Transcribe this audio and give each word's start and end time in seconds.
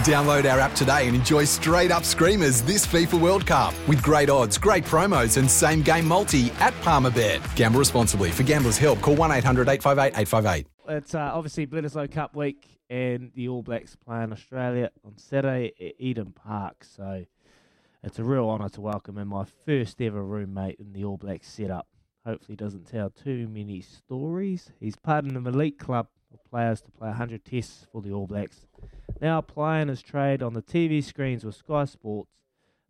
Download 0.00 0.50
our 0.50 0.58
app 0.58 0.74
today 0.74 1.06
and 1.06 1.14
enjoy 1.14 1.44
straight 1.44 1.90
up 1.90 2.04
screamers 2.04 2.62
this 2.62 2.86
FIFA 2.86 3.20
World 3.20 3.46
Cup 3.46 3.74
with 3.86 4.02
great 4.02 4.30
odds, 4.30 4.56
great 4.56 4.82
promos, 4.84 5.36
and 5.36 5.50
same 5.50 5.82
game 5.82 6.08
multi 6.08 6.50
at 6.52 6.72
Palmerbet. 6.80 7.54
Gamble 7.54 7.78
responsibly. 7.78 8.30
For 8.30 8.42
gamblers' 8.42 8.78
help, 8.78 9.02
call 9.02 9.14
1 9.14 9.30
800 9.30 9.68
858 9.68 10.18
858. 10.18 10.66
It's 10.88 11.14
uh, 11.14 11.30
obviously 11.34 11.66
Bledisloe 11.66 12.10
Cup 12.10 12.34
week, 12.34 12.80
and 12.88 13.30
the 13.34 13.48
All 13.48 13.62
Blacks 13.62 13.94
play 13.94 14.22
in 14.22 14.32
Australia 14.32 14.90
on 15.04 15.18
Saturday 15.18 15.72
at 15.78 15.92
Eden 15.98 16.32
Park. 16.32 16.82
So 16.82 17.26
it's 18.02 18.18
a 18.18 18.24
real 18.24 18.48
honour 18.48 18.70
to 18.70 18.80
welcome 18.80 19.18
in 19.18 19.28
my 19.28 19.44
first 19.66 20.00
ever 20.00 20.24
roommate 20.24 20.80
in 20.80 20.94
the 20.94 21.04
All 21.04 21.18
Blacks 21.18 21.48
setup. 21.48 21.86
Hopefully, 22.24 22.56
doesn't 22.56 22.90
tell 22.90 23.10
too 23.10 23.48
many 23.48 23.82
stories. 23.82 24.72
He's 24.80 24.96
part 24.96 25.26
of 25.26 25.36
an 25.36 25.46
elite 25.46 25.78
club 25.78 26.08
players 26.38 26.80
to 26.82 26.90
play 26.90 27.08
100 27.08 27.44
tests 27.44 27.86
for 27.92 28.02
the 28.02 28.12
All 28.12 28.26
Blacks 28.26 28.66
now 29.20 29.40
playing 29.40 29.88
his 29.88 30.02
trade 30.02 30.42
on 30.42 30.54
the 30.54 30.62
TV 30.62 31.02
screens 31.02 31.44
with 31.44 31.54
Sky 31.54 31.84
Sports, 31.84 32.30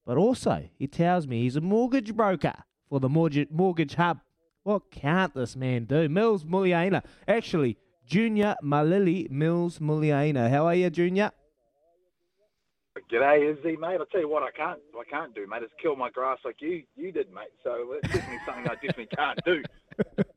but 0.06 0.16
also 0.16 0.68
he 0.78 0.86
tells 0.86 1.26
me 1.26 1.42
he's 1.42 1.56
a 1.56 1.60
mortgage 1.60 2.14
broker 2.14 2.54
for 2.88 3.00
the 3.00 3.08
mortgage, 3.08 3.48
mortgage 3.50 3.94
hub. 3.94 4.20
What 4.62 4.90
can't 4.90 5.34
this 5.34 5.56
man 5.56 5.84
do? 5.84 6.08
Mils 6.08 6.44
Muliaina. 6.44 7.02
Actually, 7.26 7.78
Junior 8.06 8.56
Malili 8.62 9.30
Mils 9.30 9.78
Muliaina. 9.78 10.50
How 10.50 10.66
are 10.66 10.74
you, 10.74 10.90
Junior? 10.90 11.32
G'day, 13.10 13.58
Izzy, 13.58 13.76
mate. 13.76 13.96
I'll 13.98 14.06
tell 14.06 14.20
you 14.20 14.28
what 14.28 14.42
I 14.42 14.50
can't 14.50 14.78
I 14.94 15.04
can't 15.08 15.34
do, 15.34 15.46
mate, 15.48 15.62
is 15.62 15.70
kill 15.80 15.96
my 15.96 16.10
grass 16.10 16.38
like 16.44 16.60
you 16.60 16.82
you 16.96 17.10
did, 17.10 17.32
mate. 17.32 17.48
So 17.64 17.92
it's 17.92 18.12
definitely 18.12 18.38
something 18.44 18.68
I 18.68 18.74
definitely 18.74 19.08
can't 19.16 19.40
do. 19.44 19.62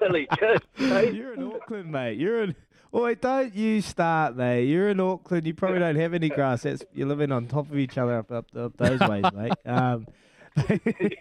Billy. 0.00 0.28
You're 0.78 1.34
in 1.34 1.52
Auckland, 1.52 1.92
mate. 1.92 2.18
You're 2.18 2.42
in 2.42 2.56
Boy, 2.92 3.14
don't 3.14 3.54
you 3.54 3.80
start, 3.82 4.36
mate. 4.36 4.64
You're 4.64 4.88
in 4.88 4.98
Auckland. 4.98 5.46
You 5.46 5.54
probably 5.54 5.78
don't 5.78 5.94
have 5.94 6.12
any 6.12 6.28
grass. 6.28 6.62
That's 6.62 6.82
you're 6.92 7.06
living 7.06 7.30
on 7.30 7.46
top 7.46 7.70
of 7.70 7.78
each 7.78 7.96
other 7.96 8.18
up 8.18 8.32
up, 8.32 8.46
up 8.56 8.76
those 8.76 8.98
ways, 9.00 9.24
mate. 9.34 9.52
Um, 9.64 10.06
hey, 10.56 11.20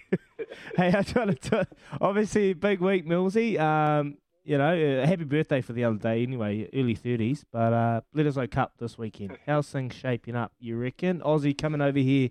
I 0.77 1.03
trying 1.03 1.35
to 1.35 1.67
obviously 2.01 2.53
big 2.53 2.79
week, 2.79 3.05
Millsy. 3.05 3.59
Um, 3.59 4.17
you 4.43 4.57
know, 4.57 4.73
uh, 4.73 5.05
happy 5.05 5.25
birthday 5.25 5.61
for 5.61 5.73
the 5.73 5.83
other 5.83 5.99
day. 5.99 6.23
Anyway, 6.23 6.67
early 6.73 6.95
thirties. 6.95 7.45
But 7.51 7.73
uh, 7.73 8.01
Bledisloe 8.15 8.49
Cup 8.49 8.73
this 8.79 8.97
weekend. 8.97 9.37
How's 9.45 9.69
things 9.69 9.93
shaping 9.93 10.35
up? 10.35 10.53
You 10.59 10.75
reckon 10.75 11.19
Aussie 11.19 11.55
coming 11.55 11.81
over 11.81 11.99
here 11.99 12.29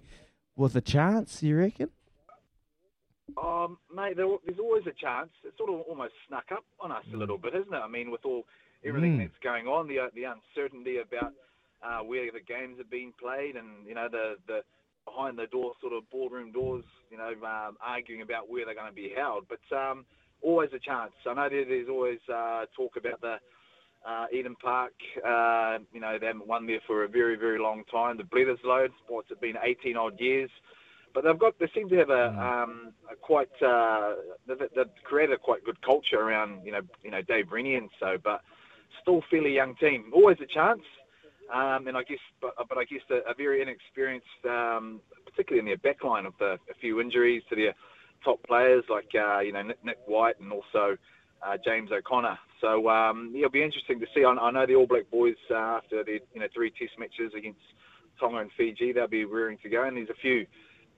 with 0.57 0.75
a 0.75 0.81
chance? 0.81 1.45
You 1.45 1.59
reckon? 1.59 1.91
Um, 3.39 3.79
mate, 3.95 4.17
there, 4.17 4.27
there's 4.45 4.59
always 4.59 4.85
a 4.87 4.97
chance. 4.99 5.31
It's 5.45 5.57
sort 5.59 5.71
of 5.71 5.81
almost 5.89 6.15
snuck 6.27 6.47
up 6.53 6.65
on 6.81 6.91
us 6.91 7.05
a 7.13 7.17
little 7.17 7.39
bit, 7.39 7.55
isn't 7.55 7.73
it? 7.73 7.77
I 7.77 7.89
mean, 7.89 8.11
with 8.11 8.25
all 8.25 8.45
everything 8.85 9.19
mm. 9.19 9.19
that's 9.21 9.43
going 9.43 9.67
on, 9.67 9.87
the 9.87 10.09
the 10.15 10.25
uncertainty 10.25 10.99
about 10.99 11.33
uh, 11.83 12.01
where 12.05 12.31
the 12.33 12.41
games 12.41 12.81
are 12.81 12.91
being 12.91 13.13
played, 13.21 13.57
and 13.57 13.87
you 13.87 13.95
know 13.95 14.09
the 14.11 14.37
the 14.47 14.61
behind 15.05 15.39
the 15.39 15.47
door 15.47 15.73
sort 15.81 15.93
of 15.93 16.09
boardroom 16.11 16.53
doors, 16.53 16.85
you 17.11 17.17
know, 17.17 17.33
um, 17.47 17.77
arguing 17.81 18.23
about 18.23 18.51
where 18.51 18.67
they're 18.67 18.75
going 18.75 18.91
to 18.91 18.95
be 18.95 19.13
held. 19.17 19.47
But 19.49 19.77
um, 19.77 20.05
always 20.43 20.71
a 20.75 20.79
chance. 20.79 21.13
I 21.27 21.35
know 21.35 21.49
there's 21.49 21.89
always 21.89 22.19
uh, 22.33 22.67
talk 22.77 22.97
about 22.97 23.21
the 23.21 23.37
uh, 24.07 24.27
Eden 24.33 24.57
Park. 24.63 24.93
Uh, 25.17 25.79
you 25.93 26.01
know, 26.01 26.19
they 26.21 26.27
haven't 26.27 26.47
won 26.47 26.67
there 26.67 26.81
for 26.87 27.05
a 27.05 27.09
very 27.09 27.37
very 27.37 27.59
long 27.59 27.85
time. 27.91 28.17
The 28.17 28.25
Bledisloe, 28.25 28.89
what's 29.09 29.31
it 29.31 29.41
been, 29.41 29.55
18 29.63 29.97
odd 29.97 30.21
years. 30.21 30.51
But 31.15 31.25
they've 31.25 31.39
got, 31.39 31.59
they 31.59 31.71
seem 31.75 31.89
to 31.89 31.97
have 31.97 32.11
a, 32.11 32.13
mm. 32.13 32.39
um, 32.39 32.93
a 33.11 33.17
quite, 33.17 33.51
uh, 33.63 34.15
they've, 34.47 34.59
they've, 34.59 34.87
created 35.05 35.35
a 35.35 35.39
quite 35.39 35.65
good 35.65 35.81
culture 35.83 36.21
around, 36.21 36.65
you 36.65 36.73
know, 36.73 36.81
you 37.03 37.11
know, 37.11 37.23
Dave 37.23 37.51
Rennie 37.51 37.77
and 37.77 37.89
so. 37.99 38.17
But 38.23 38.43
still 39.03 39.23
fairly 39.31 39.55
young 39.55 39.75
team. 39.77 40.11
Always 40.15 40.39
a 40.43 40.47
chance, 40.47 40.83
um, 41.53 41.89
and 41.89 41.97
I 41.97 42.03
guess, 42.03 42.19
but, 42.41 42.55
but 42.69 42.79
I 42.79 42.85
guess 42.85 43.01
a, 43.11 43.31
a 43.31 43.35
very 43.35 43.63
inexperienced, 43.63 44.27
um, 44.49 45.01
particularly 45.25 45.61
in 45.61 45.65
their 45.67 45.95
backline, 45.95 46.27
of 46.27 46.35
the, 46.39 46.59
a 46.71 46.75
few 46.81 47.01
injuries 47.01 47.43
to 47.51 47.57
their 47.57 47.75
top 48.25 48.43
players 48.45 48.85
like 48.91 49.09
uh, 49.15 49.41
you 49.41 49.53
know 49.53 49.63
Nick, 49.63 49.85
Nick, 49.85 49.99
White 50.07 50.39
and 50.41 50.53
also 50.53 50.97
uh, 51.47 51.57
James 51.65 51.91
O'Connor. 51.93 52.39
So 52.61 52.89
um, 52.89 53.31
yeah, 53.33 53.41
it'll 53.41 53.51
be 53.51 53.63
interesting 53.63 54.01
to 54.01 54.07
see. 54.15 54.25
I, 54.25 54.31
I 54.31 54.51
know 54.51 54.67
the 54.67 54.75
All 54.75 54.87
Black 54.87 55.11
boys 55.11 55.37
uh, 55.51 55.79
after 55.79 56.05
their 56.05 56.21
you 56.35 56.41
know 56.41 56.49
three 56.55 56.71
Test 56.71 56.99
matches 56.99 57.33
against 57.37 57.61
Tonga 58.21 58.39
and 58.39 58.51
Fiji, 58.57 58.93
they'll 58.93 59.09
be 59.09 59.25
rearing 59.25 59.59
to 59.63 59.69
go, 59.69 59.85
and 59.85 59.97
there's 59.97 60.11
a 60.11 60.21
few. 60.21 60.47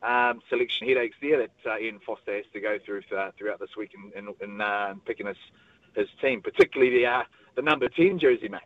Um, 0.02 0.40
selection 0.48 0.88
headaches 0.88 1.16
there 1.20 1.38
that 1.38 1.70
uh, 1.70 1.78
Ian 1.78 2.00
Foster 2.06 2.36
has 2.36 2.46
to 2.54 2.60
go 2.60 2.78
through 2.84 3.02
uh, 3.16 3.30
throughout 3.36 3.60
this 3.60 3.76
week 3.76 3.92
in, 3.94 4.18
in, 4.18 4.34
in 4.40 4.60
uh, 4.60 4.94
picking 5.04 5.26
his, 5.26 5.36
his 5.94 6.08
team, 6.22 6.40
particularly 6.40 7.00
the 7.00 7.06
uh, 7.06 7.22
the 7.56 7.62
number 7.62 7.88
10 7.88 8.18
jersey, 8.18 8.48
mate. 8.48 8.60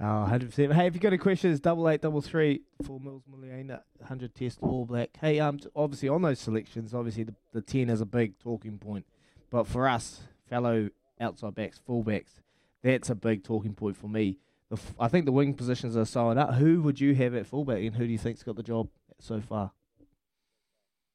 Oh, 0.00 0.26
100%. 0.28 0.72
Hey, 0.72 0.86
if 0.86 0.94
you've 0.94 1.02
got 1.02 1.08
any 1.08 1.18
questions, 1.18 1.60
double 1.60 1.88
eight, 1.88 2.00
double 2.00 2.20
three, 2.20 2.62
four 2.84 3.00
mils, 3.00 3.22
million, 3.28 3.68
100 3.68 4.34
test, 4.34 4.58
all 4.60 4.84
black. 4.84 5.10
Hey, 5.20 5.40
um, 5.40 5.58
obviously 5.74 6.08
on 6.08 6.22
those 6.22 6.38
selections, 6.38 6.94
obviously 6.94 7.24
the, 7.24 7.34
the 7.52 7.60
10 7.60 7.90
is 7.90 8.00
a 8.00 8.06
big 8.06 8.38
talking 8.38 8.78
point. 8.78 9.06
But 9.50 9.66
for 9.66 9.88
us, 9.88 10.20
fellow 10.48 10.90
outside 11.20 11.54
backs, 11.54 11.80
fullbacks, 11.88 12.40
that's 12.82 13.10
a 13.10 13.14
big 13.14 13.44
talking 13.44 13.74
point 13.74 13.96
for 13.96 14.08
me. 14.08 14.38
The, 14.70 14.78
I 15.00 15.08
think 15.08 15.24
the 15.24 15.32
wing 15.32 15.54
positions 15.54 15.96
are 15.96 16.04
sewn 16.04 16.38
up. 16.38 16.54
Who 16.54 16.82
would 16.82 17.00
you 17.00 17.14
have 17.14 17.34
at 17.34 17.46
fullback, 17.46 17.78
and 17.78 17.94
who 17.94 18.06
do 18.06 18.12
you 18.12 18.18
think's 18.18 18.42
got 18.42 18.56
the 18.56 18.62
job 18.62 18.88
so 19.20 19.40
far? 19.40 19.72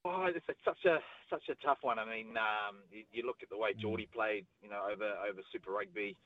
Oh, 0.06 0.28
it's 0.28 0.46
such 0.66 0.86
a 0.86 1.00
such 1.30 1.50
a 1.50 1.56
tough 1.66 1.78
one. 1.82 1.98
I 1.98 2.06
mean, 2.06 2.36
um, 2.38 2.78
you, 2.92 3.04
you, 3.14 3.26
look 3.26 3.38
at 3.42 3.50
the 3.50 3.58
way 3.58 3.74
mm. 3.74 3.80
Jordie 3.80 4.10
played, 4.14 4.46
you 4.62 4.70
know, 4.70 4.82
over 4.92 5.14
over 5.30 5.42
Super 5.52 5.72
Rugby. 5.72 6.18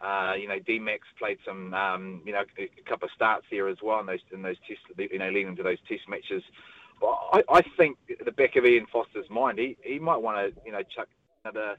Uh, 0.00 0.34
you 0.36 0.48
know, 0.48 0.58
D-Mac 0.58 1.00
played 1.16 1.38
some, 1.46 1.72
um, 1.74 2.22
you 2.26 2.32
know, 2.32 2.42
a, 2.58 2.62
a, 2.62 2.82
couple 2.88 3.06
of 3.06 3.12
starts 3.14 3.46
there 3.52 3.68
as 3.68 3.76
well 3.82 4.00
in 4.00 4.06
those 4.06 4.18
in 4.32 4.42
those 4.42 4.56
tests, 4.66 4.82
you 4.98 5.18
know, 5.18 5.30
leading 5.30 5.54
to 5.56 5.62
those 5.62 5.78
test 5.88 6.08
matches. 6.08 6.42
Well, 7.00 7.30
I, 7.32 7.42
I 7.48 7.62
think 7.76 7.98
the 8.24 8.32
back 8.32 8.56
of 8.56 8.64
Ian 8.64 8.86
Foster's 8.92 9.30
mind, 9.30 9.58
he, 9.58 9.76
he 9.82 9.98
might 9.98 10.16
want 10.16 10.38
to, 10.38 10.60
you 10.66 10.72
know, 10.72 10.82
chuck 10.94 11.08
another 11.44 11.76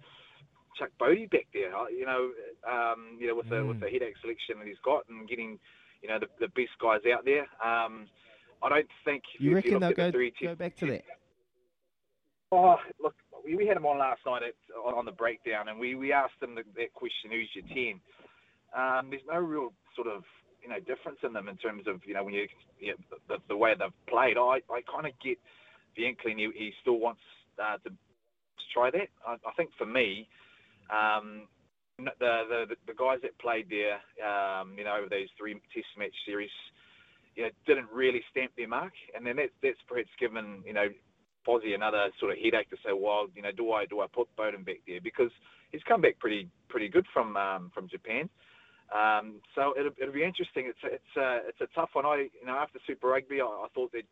Chuck 0.77 0.89
Beaudy 0.99 1.29
back 1.29 1.47
there. 1.53 1.75
Uh, 1.75 1.87
you 1.87 2.05
know, 2.05 2.31
um, 2.69 3.17
you 3.19 3.27
know, 3.27 3.35
with 3.35 3.49
the 3.49 3.55
mm. 3.55 3.67
with 3.67 3.79
the 3.79 3.89
headache 3.89 4.15
selection 4.21 4.59
that 4.59 4.67
he's 4.67 4.81
got 4.83 5.03
and 5.09 5.27
getting, 5.27 5.59
you 6.01 6.09
know, 6.09 6.17
the, 6.17 6.27
the 6.39 6.47
best 6.47 6.71
guys 6.81 7.01
out 7.13 7.25
there. 7.25 7.45
Um, 7.63 8.07
I 8.63 8.69
don't 8.69 8.87
think 9.03 9.23
you 9.39 9.53
reckon 9.53 9.73
you 9.73 9.79
they'll 9.79 9.91
go, 9.91 10.11
the 10.11 10.31
go 10.41 10.55
back 10.55 10.75
to 10.77 10.85
that. 10.87 11.03
Oh, 12.51 12.77
look, 13.01 13.15
we, 13.43 13.55
we 13.55 13.67
had 13.67 13.77
him 13.77 13.85
on 13.85 13.99
last 13.99 14.21
night 14.25 14.41
at, 14.43 14.53
on, 14.77 14.93
on 14.93 15.05
the 15.05 15.11
breakdown, 15.11 15.67
and 15.67 15.79
we, 15.79 15.95
we 15.95 16.13
asked 16.13 16.41
him 16.41 16.55
the, 16.55 16.63
that 16.77 16.93
question: 16.93 17.31
Who's 17.31 17.49
your 17.53 17.65
ten? 17.67 17.99
Um, 18.75 19.09
there's 19.09 19.21
no 19.29 19.39
real 19.39 19.73
sort 19.95 20.07
of 20.07 20.23
you 20.61 20.69
know 20.69 20.79
difference 20.79 21.19
in 21.23 21.33
them 21.33 21.49
in 21.49 21.57
terms 21.57 21.83
of 21.87 22.01
you 22.05 22.13
know 22.13 22.23
when 22.23 22.33
you, 22.33 22.47
you 22.79 22.89
know, 22.89 23.17
the, 23.27 23.37
the 23.49 23.57
way 23.57 23.73
they've 23.77 24.05
played. 24.07 24.37
I, 24.37 24.61
I 24.71 24.81
kind 24.89 25.05
of 25.05 25.13
get 25.23 25.37
the 25.97 26.07
inkling 26.07 26.37
he, 26.37 26.49
he 26.55 26.71
still 26.81 26.99
wants 26.99 27.21
uh, 27.61 27.77
to 27.83 27.91
try 28.73 28.89
that. 28.91 29.09
I, 29.27 29.33
I 29.33 29.51
think 29.57 29.71
for 29.77 29.85
me, 29.85 30.27
um, 30.89 31.47
the, 31.97 32.65
the 32.69 32.75
the 32.87 32.93
guys 32.93 33.19
that 33.23 33.37
played 33.39 33.67
there, 33.69 33.99
um, 34.25 34.73
you 34.77 34.83
know, 34.83 34.95
over 34.97 35.09
those 35.09 35.27
three 35.37 35.53
Test 35.73 35.87
match 35.97 36.15
series, 36.25 36.49
you 37.35 37.43
know, 37.43 37.49
didn't 37.65 37.89
really 37.91 38.21
stamp 38.31 38.51
their 38.55 38.67
mark, 38.67 38.93
and 39.15 39.25
then 39.25 39.37
that, 39.37 39.49
that's 39.61 39.79
perhaps 39.87 40.09
given 40.19 40.63
you 40.65 40.73
know 40.73 40.87
Fozzie 41.47 41.75
another 41.75 42.09
sort 42.19 42.31
of 42.31 42.37
headache 42.37 42.69
to 42.69 42.77
say, 42.77 42.93
well, 42.93 43.27
you 43.35 43.41
know, 43.41 43.51
do 43.51 43.71
I 43.71 43.85
do 43.85 44.01
I 44.01 44.07
put 44.07 44.27
Beauden 44.37 44.65
back 44.65 44.81
there 44.87 45.01
because 45.03 45.31
he's 45.71 45.83
come 45.87 46.01
back 46.01 46.19
pretty 46.19 46.49
pretty 46.69 46.89
good 46.89 47.05
from 47.13 47.35
um, 47.37 47.71
from 47.73 47.87
Japan. 47.89 48.29
Um, 48.93 49.41
so 49.55 49.73
it'll, 49.77 49.91
it'll 49.99 50.13
be 50.13 50.23
interesting. 50.23 50.69
It's 50.69 50.83
a, 50.83 50.93
it's 50.93 51.17
a, 51.17 51.39
it's 51.47 51.61
a 51.61 51.75
tough 51.75 51.89
one. 51.93 52.05
I 52.05 52.27
you 52.39 52.45
know 52.45 52.55
after 52.55 52.79
Super 52.85 53.07
Rugby, 53.07 53.41
I, 53.41 53.45
I 53.45 53.67
thought 53.73 53.91
that 53.93 54.03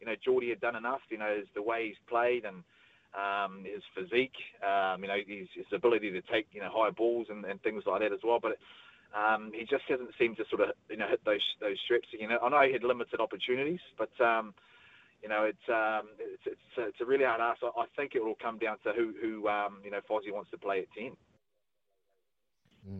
you 0.00 0.06
know 0.06 0.14
Jordie 0.24 0.50
had 0.50 0.60
done 0.60 0.76
enough. 0.76 1.00
You 1.10 1.18
know, 1.18 1.40
the 1.54 1.62
way 1.62 1.88
he's 1.88 2.08
played 2.08 2.44
and 2.44 2.62
um, 3.16 3.64
his 3.64 3.82
physique, 3.94 4.36
um, 4.60 5.02
you 5.02 5.08
know, 5.08 5.16
his, 5.26 5.48
his 5.54 5.66
ability 5.72 6.10
to 6.12 6.20
take 6.22 6.46
you 6.52 6.60
know 6.60 6.68
high 6.70 6.90
balls 6.90 7.28
and, 7.30 7.44
and 7.44 7.60
things 7.62 7.84
like 7.86 8.00
that 8.00 8.12
as 8.12 8.20
well. 8.22 8.38
But 8.40 8.58
um, 9.16 9.50
he 9.54 9.64
just 9.64 9.84
hasn't 9.88 10.10
seemed 10.18 10.36
to 10.36 10.44
sort 10.50 10.62
of 10.62 10.74
you 10.90 10.96
know 10.96 11.08
hit 11.08 11.24
those 11.24 11.42
those. 11.60 11.78
You 12.12 12.28
know, 12.28 12.38
I 12.42 12.48
know 12.48 12.62
he 12.62 12.72
had 12.72 12.84
limited 12.84 13.20
opportunities, 13.20 13.80
but 13.96 14.10
um, 14.20 14.54
you 15.22 15.28
know, 15.28 15.44
it's 15.44 15.68
um, 15.68 16.08
it's 16.18 16.42
it's 16.46 16.60
it's 16.76 17.00
a 17.00 17.04
really 17.04 17.24
hard 17.24 17.40
ask. 17.40 17.62
I, 17.62 17.80
I 17.80 17.86
think 17.96 18.14
it 18.14 18.24
will 18.24 18.36
come 18.40 18.58
down 18.58 18.76
to 18.84 18.92
who 18.92 19.14
who 19.20 19.48
um, 19.48 19.78
you 19.84 19.90
know 19.90 20.00
Fozzie 20.08 20.32
wants 20.32 20.50
to 20.50 20.58
play 20.58 20.80
at 20.80 20.86
ten. 20.96 21.12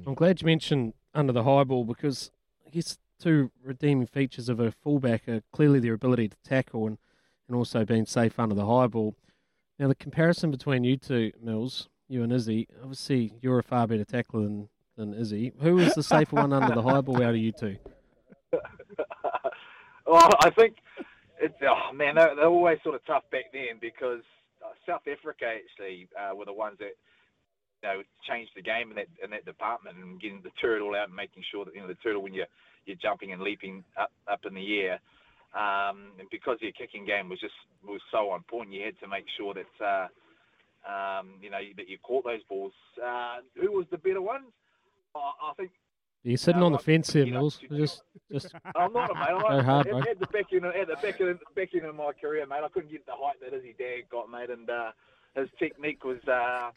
I'm 0.07 0.15
glad 0.15 0.41
you 0.41 0.47
mentioned 0.47 0.95
under 1.15 1.33
the 1.33 1.45
high 1.45 1.65
ball 1.65 1.85
because 1.85 2.31
I 2.67 2.71
guess 2.71 2.99
two 3.21 3.51
redeeming 3.63 4.07
features 4.07 4.49
of 4.49 4.59
a 4.59 4.73
fullback 4.73 5.29
are 5.29 5.43
clearly 5.53 5.81
their 5.81 5.95
ability 5.95 6.29
to 6.29 6.37
tackle 6.45 6.87
and, 6.87 6.99
and 7.47 7.57
also 7.57 7.85
being 7.85 8.07
safe 8.07 8.39
under 8.39 8.55
the 8.55 8.67
high 8.67 8.89
ball. 8.89 9.15
Now, 9.79 9.89
the 9.89 9.95
comparison 9.95 10.51
between 10.51 10.85
you 10.85 10.97
two, 10.97 11.33
Mils, 11.41 11.89
you 12.09 12.23
and 12.23 12.33
Izzy, 12.33 12.67
obviously 12.83 13.35
you're 13.41 13.59
a 13.59 13.63
far 13.63 13.87
better 13.87 14.05
tackler 14.05 14.43
than, 14.43 14.69
than 14.96 15.14
Izzy. 15.14 15.52
Who 15.60 15.78
is 15.78 15.94
the 15.94 16.02
safer 16.02 16.37
one 16.37 16.52
under 16.52 16.75
the 16.75 16.82
high 16.82 17.00
ball 17.00 17.22
out 17.22 17.31
of 17.31 17.37
you 17.37 17.52
two? 17.52 17.76
well, 20.06 20.31
I 20.40 20.50
think 20.50 20.76
it's 21.40 21.54
oh 21.62 21.93
man, 21.93 22.14
they're, 22.14 22.34
they're 22.34 22.46
always 22.46 22.78
sort 22.82 22.94
of 22.94 23.04
tough 23.06 23.25
back 23.31 23.52
then 23.52 23.78
because 23.81 24.22
uh, 24.64 24.72
South 24.87 25.02
Africa 25.10 25.44
actually 25.44 26.08
uh, 26.19 26.34
were 26.34 26.44
the 26.44 26.52
ones 26.52 26.76
that 26.78 26.96
you 27.82 27.88
know 27.88 28.02
changed 28.28 28.52
the 28.56 28.62
game 28.62 28.90
in 28.90 28.96
that 28.96 29.08
in 29.22 29.31
that 29.31 29.44
department 29.44 29.96
and 29.98 30.20
getting 30.20 30.40
the 30.43 30.50
turtle 30.60 30.94
out 30.94 31.08
and 31.08 31.16
making 31.16 31.43
sure 31.50 31.64
that 31.64 31.75
you 31.75 31.81
know 31.81 31.88
the 31.88 31.94
turtle 32.02 32.22
when 32.22 32.34
you're 32.34 32.50
you're 32.87 32.96
jumping 32.96 33.32
and 33.32 33.43
leaping 33.43 33.84
up 34.00 34.12
up 34.31 34.40
in 34.46 34.54
the 34.54 34.81
air. 34.81 35.00
Um, 35.54 36.12
and 36.19 36.28
because 36.31 36.58
your 36.60 36.72
kicking 36.72 37.06
game 37.06 37.28
was 37.28 37.40
just 37.40 37.54
was 37.84 38.00
so 38.10 38.31
on 38.31 38.43
point, 38.43 38.72
you 38.72 38.84
had 38.84 38.98
to 39.00 39.08
make 39.08 39.25
sure 39.37 39.54
that 39.54 39.84
uh, 39.84 40.08
um, 40.88 41.34
you 41.40 41.50
know 41.50 41.60
that 41.76 41.88
you 41.88 41.98
caught 42.02 42.25
those 42.25 42.43
balls. 42.48 42.72
Uh, 43.02 43.38
who 43.60 43.72
was 43.72 43.87
the 43.90 43.98
better 43.98 44.22
one? 44.22 44.44
I 45.19 45.53
think 45.57 45.71
you're 46.23 46.37
sitting 46.37 46.63
on 46.63 46.73
the 46.73 46.79
fence 46.79 47.13
here, 47.13 47.27
Mils. 47.27 47.61
Just, 47.71 48.03
just. 48.33 48.53
I'm 48.77 48.93
not 48.93 49.11
a 49.11 49.15
mate. 49.15 49.29
Go 49.29 49.47
I, 49.47 49.63
hard, 49.63 49.87
at, 49.87 49.95
mate. 49.95 50.09
at 50.11 50.19
the 50.21 50.27
back 50.27 50.47
end, 50.53 50.65
at 50.65 50.89
the 50.89 50.97
back 50.97 51.21
end, 51.21 51.39
back 51.55 51.69
end 51.75 51.85
of 51.87 51.95
my 51.95 52.13
career, 52.21 52.47
mate, 52.47 52.63
I 52.65 52.69
couldn't 52.69 52.91
get 52.91 53.07
the 53.07 53.13
height 53.15 53.37
that 53.41 53.57
Izzy 53.57 53.75
Dagg 53.79 54.09
got, 54.11 54.29
mate, 54.31 54.51
and 54.51 54.69
uh, 54.69 54.91
his 55.37 55.49
technique 55.59 56.05
was 56.05 56.19
uh, 56.27 56.71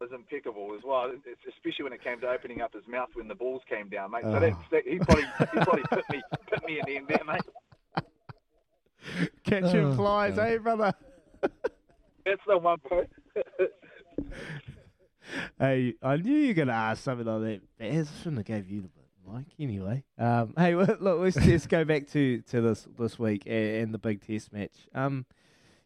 was 0.00 0.10
impeccable 0.12 0.74
as 0.76 0.82
well, 0.84 1.12
especially 1.48 1.84
when 1.84 1.92
it 1.92 2.02
came 2.02 2.20
to 2.20 2.28
opening 2.28 2.60
up 2.60 2.72
his 2.74 2.86
mouth 2.88 3.08
when 3.14 3.28
the 3.28 3.34
balls 3.34 3.62
came 3.68 3.88
down, 3.88 4.10
mate. 4.10 4.22
So 4.24 4.34
Oh. 4.36 4.40
that's, 4.40 4.56
that, 4.70 4.82
he 4.86 4.98
probably 4.98 5.24
he 5.52 5.58
probably 5.60 5.82
put 5.90 6.04
me 6.10 6.22
put 6.48 6.64
me 6.66 6.78
in 6.80 6.84
the 6.86 6.96
end 6.96 7.06
there, 7.08 7.24
mate. 7.24 7.42
Catching 9.44 9.84
Oh, 9.86 9.94
flies, 9.94 10.36
God. 10.36 10.48
eh, 10.48 10.58
brother? 10.58 10.92
That's 12.24 12.40
the 12.46 12.56
one, 12.56 12.78
bro. 12.88 13.04
Hey, 15.58 15.94
I 16.02 16.16
knew 16.16 16.34
you 16.34 16.48
were 16.48 16.54
going 16.54 16.68
to 16.68 16.74
ask 16.74 17.02
something 17.02 17.26
like 17.26 17.42
that. 17.42 17.78
Bears 17.78 18.08
I 18.08 18.18
shouldn't 18.18 18.38
have 18.38 18.46
gave 18.46 18.70
you 18.70 18.82
the 18.82 19.32
mic 19.32 19.46
anyway. 19.58 20.04
Um, 20.18 20.54
hey, 20.58 20.74
well, 20.76 20.96
look, 21.00 21.20
let's 21.20 21.36
just 21.36 21.68
go 21.68 21.84
back 21.84 22.08
to, 22.10 22.40
to 22.42 22.60
this 22.60 22.86
this 22.98 23.18
week 23.18 23.44
and, 23.46 23.76
and 23.76 23.94
the 23.94 23.98
big 23.98 24.26
test 24.26 24.52
match. 24.52 24.74
Um, 24.94 25.26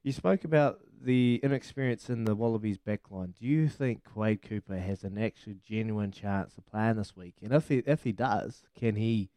you 0.02 0.12
spoke 0.12 0.44
about 0.44 0.80
the 1.02 1.40
inexperience 1.42 2.08
in 2.10 2.24
the 2.24 2.34
Wallabies 2.34 2.78
backline. 2.78 3.34
Do 3.38 3.46
you 3.46 3.68
think 3.68 4.04
Quade 4.04 4.42
Cooper 4.42 4.76
has 4.76 5.04
an 5.04 5.18
actual 5.18 5.54
genuine 5.64 6.12
chance 6.12 6.56
of 6.56 6.66
playing 6.66 6.96
this 6.96 7.16
week? 7.16 7.34
And 7.42 7.52
if 7.52 7.68
he 7.68 7.78
if 7.78 8.04
he 8.04 8.12
does, 8.12 8.62
can 8.78 8.96
he 8.96 9.30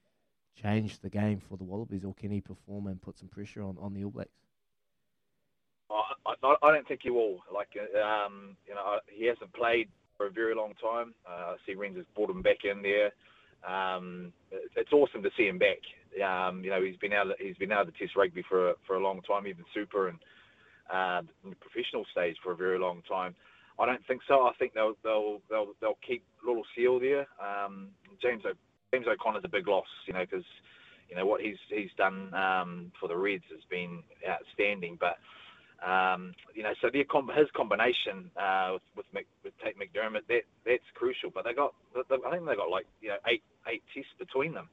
change 0.62 1.00
the 1.00 1.10
game 1.10 1.40
for 1.40 1.58
the 1.58 1.64
Wallabies, 1.64 2.04
or 2.04 2.14
can 2.14 2.32
he 2.32 2.42
perform 2.42 2.88
and 2.88 3.02
put 3.02 3.18
some 3.18 3.30
pressure 3.30 3.64
on, 3.64 3.78
on 3.80 3.94
the 3.94 4.04
All 4.04 4.12
Blacks? 4.12 4.30
I, 6.44 6.56
I, 6.62 6.72
don't 6.74 6.88
think 6.88 7.02
he 7.04 7.10
will. 7.10 7.40
Like, 7.54 7.70
uh, 7.76 8.00
um, 8.00 8.56
you 8.68 8.76
know, 8.76 9.00
he 9.08 9.26
hasn't 9.26 9.54
played 9.54 9.90
for 10.18 10.28
a 10.28 10.32
very 10.32 10.56
long 10.56 10.74
time. 10.82 11.14
Uh, 11.28 11.54
I 11.54 11.56
see 11.66 11.76
Renz 11.76 11.98
has 11.98 12.06
brought 12.16 12.30
him 12.30 12.42
back 12.42 12.60
in 12.64 12.82
there. 12.82 13.12
Um, 13.68 14.32
it's 14.76 14.94
awesome 14.94 15.24
to 15.24 15.30
see 15.38 15.48
him 15.48 15.60
back. 15.60 15.80
Um, 16.24 16.64
you 16.64 16.70
know, 16.70 16.82
he's 16.82 16.98
been 16.98 17.14
out. 17.14 17.28
He's 17.40 17.58
been 17.58 17.72
out 17.72 17.88
of 17.88 17.98
Test 17.98 18.16
rugby 18.16 18.44
for 18.48 18.72
a, 18.72 18.74
for 18.88 18.96
a 18.96 19.04
long 19.04 19.22
time, 19.22 19.48
even 19.48 19.66
Super 19.74 20.08
and 20.08 20.18
uh, 20.92 21.22
the 21.48 21.56
professional 21.56 22.06
stage 22.12 22.36
for 22.44 22.52
a 22.52 22.56
very 22.56 22.80
long 22.80 23.02
time. 23.08 23.36
I 23.80 23.86
don't 23.86 24.06
think 24.08 24.22
so. 24.28 24.42
I 24.42 24.52
think 24.60 24.74
they'll 24.74 24.96
they'll 25.04 25.42
they'll, 25.50 25.74
they'll 25.82 25.98
keep 26.06 26.24
Little 26.46 26.64
Seal 26.76 27.00
there. 27.00 27.28
Um, 27.40 27.90
James 28.22 28.44
o, 28.46 28.52
James 28.94 29.08
O'Connor's 29.08 29.44
a 29.46 29.50
big 29.50 29.68
loss, 29.68 29.88
you 30.06 30.14
know, 30.14 30.22
because 30.22 30.46
you 31.10 31.16
know 31.16 31.26
what 31.26 31.42
he's 31.42 31.58
he's 31.70 31.92
done 31.98 32.34
um, 32.34 32.92
for 33.00 33.08
the 33.08 33.16
Reds 33.16 33.44
has 33.52 33.64
been 33.70 34.04
outstanding. 34.28 34.98
But 35.00 35.18
um, 35.86 36.34
you 36.54 36.64
know, 36.64 36.74
so 36.82 36.90
their 36.92 37.06
com- 37.06 37.32
his 37.34 37.48
combination 37.56 38.30
uh, 38.36 38.74
with 38.74 38.84
with, 38.98 39.06
Mc, 39.14 39.28
with 39.44 39.54
Tate 39.64 39.80
McDermott 39.80 40.28
that 40.28 40.44
that's 40.66 40.84
crucial. 40.96 41.32
But 41.34 41.46
they 41.46 41.54
got 41.54 41.74
I 41.96 42.04
think 42.04 42.46
they 42.46 42.56
got 42.56 42.70
like 42.70 42.86
you 43.02 43.10
know 43.10 43.22
eight 43.28 43.44
eight 43.68 43.84
tests 43.94 44.12
between 44.20 44.54
them. 44.54 44.68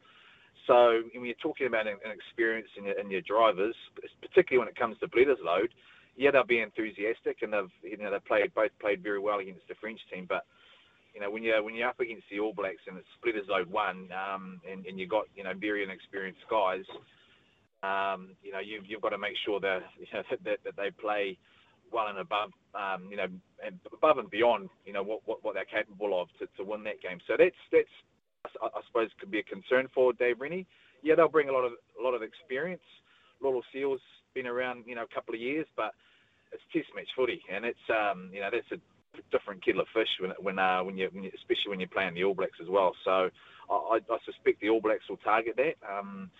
So 0.66 1.02
when 1.14 1.24
you're 1.24 1.38
talking 1.42 1.68
about 1.68 1.86
an, 1.86 1.98
experience 2.10 2.68
in 2.76 2.84
your, 2.84 2.98
in 2.98 3.10
your 3.10 3.22
drivers, 3.22 3.76
particularly 4.20 4.66
when 4.66 4.68
it 4.68 4.78
comes 4.78 4.98
to 4.98 5.06
Bledisloe, 5.06 5.70
yeah, 6.16 6.32
they'll 6.32 6.44
be 6.44 6.60
enthusiastic 6.60 7.38
and 7.42 7.52
they've 7.52 7.74
you 7.82 7.96
know 7.98 8.10
they 8.10 8.18
played 8.26 8.52
both 8.54 8.74
played 8.80 9.02
very 9.02 9.20
well 9.20 9.38
against 9.38 9.68
the 9.68 9.74
French 9.80 10.00
team, 10.12 10.26
but 10.28 10.44
you 11.14 11.20
know 11.20 11.30
when 11.30 11.42
you're 11.42 11.62
when 11.62 11.74
you're 11.74 11.88
up 11.88 12.00
against 12.00 12.24
the 12.30 12.40
All 12.40 12.52
Blacks 12.52 12.82
and 12.88 12.98
it's 12.98 13.14
Bledisloe 13.22 13.68
one, 13.68 14.08
um, 14.10 14.60
and 14.70 14.84
and 14.86 14.98
you 14.98 15.06
got 15.06 15.26
you 15.36 15.44
know 15.44 15.52
very 15.54 15.84
inexperienced 15.84 16.42
guys, 16.50 16.84
um, 17.82 18.36
you 18.42 18.52
know 18.52 18.60
you've 18.60 18.86
you've 18.86 19.02
got 19.02 19.10
to 19.10 19.18
make 19.18 19.36
sure 19.44 19.60
that 19.60 19.80
you 19.98 20.06
know, 20.12 20.22
that, 20.44 20.58
that 20.64 20.76
they 20.76 20.90
play 20.90 21.38
well 21.92 22.08
and 22.08 22.18
above, 22.18 22.50
um, 22.74 23.06
you 23.08 23.16
know, 23.16 23.26
and 23.64 23.78
above 23.92 24.18
and 24.18 24.30
beyond, 24.30 24.68
you 24.84 24.92
know 24.92 25.02
what 25.02 25.20
what, 25.24 25.44
what 25.44 25.54
they're 25.54 25.64
capable 25.64 26.20
of 26.20 26.28
to, 26.38 26.46
to 26.56 26.68
win 26.68 26.84
that 26.84 27.00
game. 27.02 27.18
So 27.26 27.34
that's 27.38 27.56
that's 27.72 27.94
I, 28.62 28.66
I 28.66 28.80
suppose 28.86 29.10
could 29.20 29.30
be 29.30 29.40
a 29.40 29.42
concern 29.42 29.88
for 29.94 30.12
Dave 30.12 30.40
Rennie. 30.40 30.66
Yeah, 31.02 31.14
they'll 31.14 31.28
bring 31.28 31.48
a 31.48 31.52
lot 31.52 31.64
of 31.64 31.72
a 31.98 32.02
lot 32.02 32.14
of 32.14 32.22
experience. 32.22 32.82
Little 33.40 33.62
Seals 33.72 34.00
been 34.34 34.46
around, 34.46 34.84
you 34.86 34.94
know, 34.94 35.04
a 35.04 35.14
couple 35.14 35.34
of 35.34 35.40
years, 35.40 35.66
but 35.76 35.92
it's 36.52 36.62
test 36.72 36.88
match 36.94 37.08
footy, 37.16 37.40
and 37.52 37.64
it's 37.64 37.86
um, 37.90 38.30
you 38.32 38.40
know 38.40 38.48
that's 38.50 38.70
a 38.72 38.80
different 39.30 39.64
kettle 39.64 39.80
of 39.80 39.88
fish 39.94 40.08
when 40.20 40.32
when 40.40 40.58
uh, 40.58 40.82
when 40.82 40.96
you, 40.96 41.08
when 41.12 41.24
you 41.24 41.30
especially 41.34 41.70
when 41.70 41.80
you're 41.80 41.88
playing 41.88 42.14
the 42.14 42.24
All 42.24 42.34
Blacks 42.34 42.58
as 42.60 42.68
well. 42.68 42.92
So 43.04 43.30
I, 43.70 43.98
I 43.98 44.18
suspect 44.24 44.60
the 44.60 44.70
All 44.70 44.80
Blacks 44.80 45.08
will 45.08 45.18
target 45.18 45.56
that 45.56 45.76
um, 45.86 46.30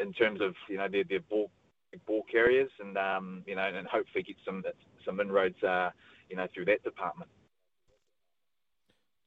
in 0.00 0.12
terms 0.12 0.40
of 0.40 0.54
you 0.68 0.76
know 0.76 0.88
their, 0.88 1.04
their 1.04 1.20
ball 1.20 1.50
ball 2.06 2.24
carriers 2.30 2.70
and 2.80 2.96
um, 2.98 3.42
you 3.46 3.56
know 3.56 3.62
and 3.62 3.86
hopefully 3.86 4.22
get 4.22 4.36
some 4.44 4.62
some 5.04 5.20
inroads 5.20 5.62
uh, 5.62 5.90
you 6.28 6.36
know 6.36 6.46
through 6.54 6.64
that 6.66 6.82
department. 6.82 7.30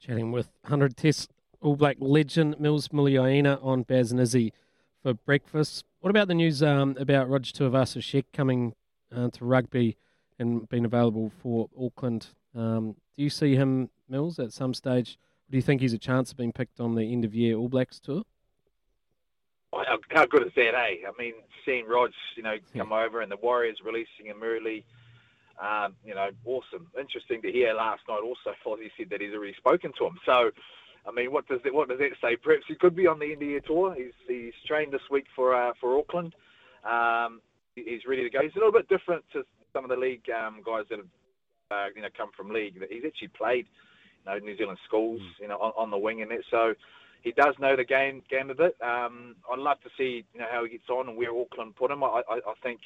Chatting 0.00 0.32
with 0.32 0.48
100 0.62 0.96
Test 0.96 1.30
All 1.60 1.76
Black 1.76 1.96
legend 2.00 2.58
Mils 2.58 2.88
Muliaina 2.88 3.64
on 3.64 3.82
Baz 3.82 4.10
and 4.10 4.20
Izzy 4.20 4.52
for 5.02 5.14
breakfast. 5.14 5.84
What 6.00 6.10
about 6.10 6.26
the 6.26 6.34
news 6.34 6.62
um, 6.62 6.96
about 6.98 7.28
Roger 7.28 7.52
Tuivasa-Sheck 7.52 8.24
coming 8.32 8.74
uh, 9.14 9.30
to 9.30 9.44
rugby 9.44 9.96
and 10.40 10.68
being 10.68 10.84
available 10.84 11.30
for 11.40 11.68
Auckland? 11.80 12.28
Um, 12.52 12.96
do 13.16 13.22
you 13.22 13.30
see 13.30 13.54
him, 13.54 13.90
Mils, 14.08 14.40
at 14.40 14.52
some 14.52 14.74
stage? 14.74 15.18
Do 15.48 15.56
you 15.56 15.62
think 15.62 15.80
he's 15.80 15.92
a 15.92 15.98
chance 15.98 16.32
of 16.32 16.36
being 16.36 16.52
picked 16.52 16.80
on 16.80 16.96
the 16.96 17.12
end 17.12 17.24
of 17.24 17.34
year 17.34 17.56
All 17.56 17.68
Blacks 17.68 18.00
tour? 18.00 18.24
How, 19.72 19.98
how 20.10 20.26
good 20.26 20.46
is 20.46 20.52
that, 20.56 20.74
eh? 20.74 21.06
I 21.06 21.12
mean, 21.18 21.34
seeing 21.64 21.86
Rog, 21.86 22.10
you 22.36 22.42
know, 22.42 22.56
come 22.76 22.92
over 22.92 23.22
and 23.22 23.32
the 23.32 23.36
Warriors 23.36 23.78
releasing 23.84 24.26
him 24.26 24.42
early, 24.42 24.84
um, 25.60 25.94
you 26.04 26.14
know, 26.14 26.30
awesome. 26.44 26.88
Interesting 26.98 27.40
to 27.42 27.50
hear 27.50 27.72
last 27.72 28.02
night 28.08 28.20
also, 28.22 28.54
Fozzie 28.64 28.90
said 28.96 29.10
that 29.10 29.20
he's 29.20 29.32
already 29.32 29.54
spoken 29.54 29.92
to 29.98 30.06
him. 30.06 30.18
So, 30.26 30.50
I 31.06 31.10
mean, 31.10 31.32
what 31.32 31.48
does 31.48 31.60
that 31.64 31.72
what 31.72 31.88
does 31.88 31.98
that 31.98 32.10
say? 32.20 32.36
Perhaps 32.36 32.64
he 32.68 32.74
could 32.74 32.94
be 32.94 33.06
on 33.06 33.18
the 33.18 33.32
end 33.32 33.42
of 33.42 33.48
year 33.48 33.60
tour. 33.60 33.94
He's 33.94 34.12
he's 34.26 34.54
trained 34.66 34.92
this 34.92 35.08
week 35.10 35.26
for 35.34 35.54
uh, 35.54 35.72
for 35.80 35.98
Auckland. 35.98 36.34
Um, 36.84 37.40
he's 37.74 38.06
ready 38.06 38.22
to 38.22 38.30
go. 38.30 38.42
He's 38.42 38.54
a 38.54 38.58
little 38.58 38.72
bit 38.72 38.88
different 38.88 39.24
to 39.32 39.44
some 39.72 39.84
of 39.84 39.90
the 39.90 39.96
league 39.96 40.28
um, 40.30 40.62
guys 40.64 40.84
that 40.90 40.98
have 40.98 41.08
uh, 41.70 41.86
you 41.94 42.02
know 42.02 42.08
come 42.16 42.30
from 42.36 42.50
league. 42.50 42.74
He's 42.90 43.04
actually 43.06 43.28
played 43.28 43.66
you 44.24 44.32
know 44.32 44.38
New 44.38 44.56
Zealand 44.56 44.78
schools 44.86 45.20
you 45.40 45.48
know 45.48 45.58
on, 45.58 45.72
on 45.76 45.90
the 45.90 45.98
wing 45.98 46.22
and 46.22 46.30
that. 46.30 46.44
So 46.50 46.74
he 47.22 47.32
does 47.32 47.54
know 47.58 47.76
the 47.76 47.84
game 47.84 48.22
game 48.30 48.50
a 48.50 48.54
bit. 48.54 48.76
Um, 48.82 49.36
I'd 49.50 49.58
love 49.58 49.80
to 49.82 49.90
see 49.96 50.24
you 50.32 50.40
know 50.40 50.46
how 50.50 50.64
he 50.64 50.70
gets 50.70 50.88
on 50.90 51.08
and 51.08 51.16
where 51.16 51.30
Auckland 51.30 51.76
put 51.76 51.90
him. 51.90 52.02
I, 52.04 52.22
I, 52.28 52.36
I 52.36 52.54
think, 52.62 52.80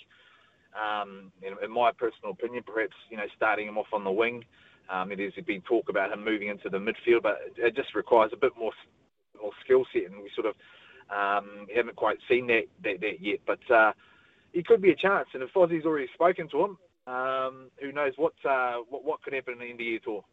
um, 0.75 1.33
know, 1.50 1.57
in 1.64 1.71
my 1.71 1.93
personal 1.93 2.33
opinion, 2.33 2.62
perhaps 2.66 2.95
you 3.11 3.16
know 3.16 3.28
starting 3.37 3.69
him 3.69 3.78
off 3.78 3.93
on 3.93 4.05
the 4.05 4.11
wing 4.11 4.45
Um, 4.88 5.09
there's 5.16 5.35
been 5.47 5.62
talk 5.62 5.88
about 5.88 6.12
him 6.12 6.25
moving 6.25 6.49
into 6.49 6.69
the 6.69 6.78
midfield, 6.78 7.23
but 7.23 7.38
it 7.57 7.75
just 7.75 7.95
requires 7.95 8.31
a 8.33 8.37
bit 8.37 8.52
more 8.59 8.73
more 9.40 9.52
skill 9.64 9.85
set, 9.93 10.11
and 10.11 10.23
we 10.23 10.31
sort 10.35 10.47
of 10.47 10.55
um, 11.11 11.66
haven't 11.75 11.97
quite 11.97 12.19
seen 12.28 12.47
that 12.49 12.64
that, 12.85 13.00
that 13.00 13.21
yet. 13.21 13.40
But 13.47 13.71
uh, 13.75 13.93
he 14.52 14.62
could 14.62 14.81
be 14.81 14.90
a 14.90 14.97
chance, 14.97 15.28
and 15.35 15.43
if 15.43 15.50
Fozzie's 15.52 15.85
already 15.85 16.09
spoken 16.14 16.49
to 16.50 16.64
him, 16.64 16.78
um, 17.07 17.71
who 17.81 17.93
knows 17.93 18.12
what, 18.16 18.35
uh, 18.49 18.76
what 18.88 19.05
what 19.05 19.23
could 19.23 19.33
happen 19.33 19.55
in 19.55 19.59
the 19.59 19.66
end 19.66 19.81
of 19.81 19.87
year 19.87 20.00
tour. 20.02 20.25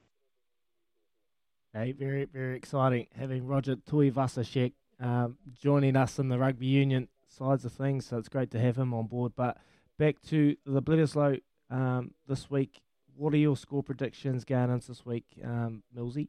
Hey, 1.76 1.92
very 1.92 2.26
very 2.26 2.56
exciting 2.56 3.08
having 3.18 3.48
Roger 3.48 3.76
Tuivasa-Sheck 3.76 4.74
um, 5.00 5.38
joining 5.60 5.96
us 5.96 6.20
in 6.20 6.30
the 6.30 6.38
rugby 6.38 6.68
union 6.68 7.08
sides 7.28 7.66
of 7.66 7.72
things. 7.72 8.06
So 8.06 8.20
it's 8.20 8.30
great 8.30 8.52
to 8.52 8.60
have 8.60 8.78
him 8.78 8.94
on 8.94 9.08
board. 9.08 9.32
But 9.36 9.58
back 9.98 10.22
to 10.30 10.56
the 10.68 10.84
Bledisloe 10.84 11.42
um, 11.72 12.12
this 12.28 12.48
week. 12.48 12.80
What 13.16 13.34
are 13.34 13.38
your 13.38 13.58
score 13.58 13.82
predictions 13.82 14.46
going 14.46 14.70
into 14.70 14.90
this 14.90 15.04
week, 15.04 15.26
um, 15.44 15.82
Millsy? 15.98 16.28